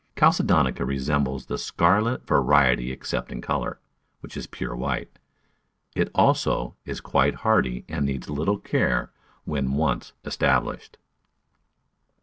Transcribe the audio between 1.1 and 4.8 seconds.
bles the scarlet variety except in colour, which is pure